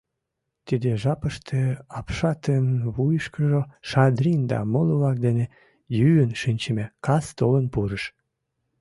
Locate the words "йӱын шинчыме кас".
5.97-7.25